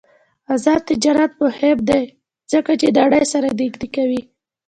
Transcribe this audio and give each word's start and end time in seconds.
آزاد 0.53 0.81
تجارت 0.89 1.31
مهم 1.43 1.77
دی 1.89 2.03
ځکه 2.51 2.71
چې 2.79 2.87
نړۍ 2.99 3.23
سره 3.33 3.47
نږدې 3.59 3.87
کوي. 3.95 4.21